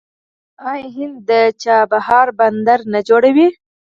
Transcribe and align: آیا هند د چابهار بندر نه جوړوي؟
آیا 0.69 0.87
هند 0.95 1.15
د 1.29 1.31
چابهار 1.63 2.27
بندر 2.39 2.79
نه 2.93 2.99
جوړوي؟ 3.07 3.47